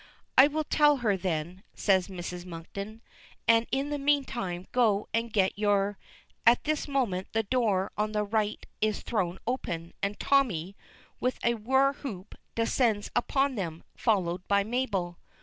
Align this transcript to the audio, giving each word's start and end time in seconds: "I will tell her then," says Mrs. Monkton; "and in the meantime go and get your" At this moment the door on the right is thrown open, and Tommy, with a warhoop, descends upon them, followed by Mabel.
"I 0.35 0.47
will 0.47 0.63
tell 0.63 0.97
her 1.05 1.15
then," 1.15 1.61
says 1.75 2.07
Mrs. 2.07 2.43
Monkton; 2.43 3.03
"and 3.47 3.67
in 3.71 3.91
the 3.91 3.99
meantime 3.99 4.65
go 4.71 5.07
and 5.13 5.31
get 5.31 5.59
your" 5.59 5.99
At 6.47 6.63
this 6.63 6.87
moment 6.87 7.27
the 7.33 7.43
door 7.43 7.91
on 7.99 8.11
the 8.11 8.23
right 8.23 8.65
is 8.81 9.03
thrown 9.03 9.37
open, 9.45 9.93
and 10.01 10.19
Tommy, 10.19 10.75
with 11.19 11.37
a 11.43 11.53
warhoop, 11.53 12.33
descends 12.55 13.11
upon 13.15 13.53
them, 13.53 13.83
followed 13.95 14.47
by 14.47 14.63
Mabel. 14.63 15.19